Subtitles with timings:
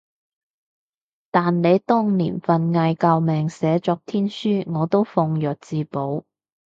[1.29, 6.23] 但你當年份嗌救命寫作天書，我都奉若至寶